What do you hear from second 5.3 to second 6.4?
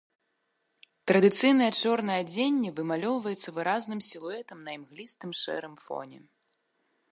шэрым фоне.